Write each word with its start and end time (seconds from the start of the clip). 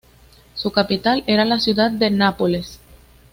Su 0.55 0.71
capital 0.71 1.23
era 1.27 1.45
la 1.45 1.59
ciudad 1.59 1.91
de 1.91 2.09
Nápoles. 2.09 2.79